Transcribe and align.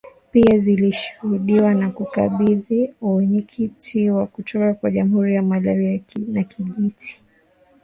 pia 0.31 0.57
zilishuhudiwa 0.59 1.73
na 1.73 1.89
kukabidhi 1.89 2.93
uenyekiti 3.01 4.09
wa 4.09 4.27
kutoka 4.27 4.73
kwa 4.73 4.91
jamhuri 4.91 5.35
ya 5.35 5.41
Malawi 5.41 6.03
na 6.27 6.43
kijiti 6.43 7.23